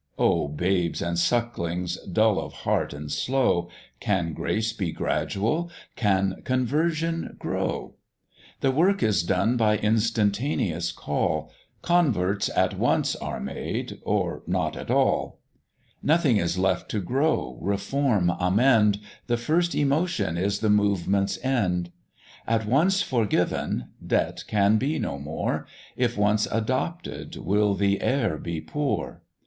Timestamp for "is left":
16.37-16.89